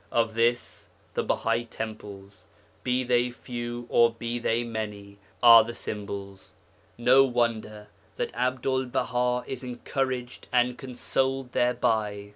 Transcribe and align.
Of 0.11 0.33
this 0.33 0.89
the 1.13 1.23
Bahai 1.23 1.69
temples 1.69 2.47
be 2.83 3.03
they 3.03 3.29
few, 3.29 3.85
or 3.87 4.09
be 4.11 4.39
they 4.39 4.63
many 4.63 5.19
are 5.43 5.63
the 5.63 5.75
symbols. 5.75 6.55
No 6.97 7.23
wonder 7.23 7.87
that 8.15 8.33
Abdul 8.33 8.87
Baha 8.87 9.43
is 9.47 9.63
encouraged 9.63 10.47
and 10.51 10.75
consoled 10.75 11.51
thereby. 11.51 12.29